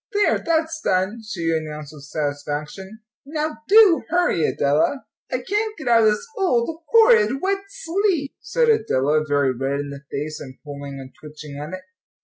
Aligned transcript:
"There, 0.13 0.39
that's 0.39 0.81
done," 0.81 1.21
she 1.21 1.51
announced 1.55 1.93
with 1.93 2.05
satisfaction; 2.05 3.01
"now 3.23 3.59
do 3.67 4.03
hurry, 4.09 4.43
Adela." 4.47 5.05
"I 5.31 5.41
can't 5.43 5.77
get 5.77 5.87
out 5.87 6.05
of 6.05 6.09
this 6.09 6.25
old, 6.35 6.81
horrid, 6.87 7.39
wet 7.39 7.65
sleeve," 7.69 8.31
said 8.39 8.67
Adela, 8.69 9.23
very 9.23 9.53
red 9.55 9.79
in 9.79 9.89
the 9.91 10.01
face, 10.09 10.39
and 10.39 10.57
pulling 10.63 10.99
and 10.99 11.13
twitching 11.19 11.55
at 11.59 11.73
it. 11.73 11.83